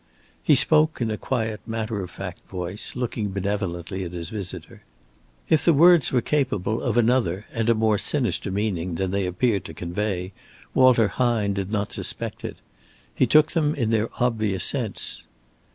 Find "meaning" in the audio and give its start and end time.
8.49-8.95